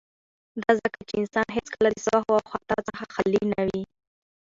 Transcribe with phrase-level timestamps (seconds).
[0.61, 3.81] ،دا ځکه چې انسان هيڅکله د سهو او خطا څخه خالي نه وي.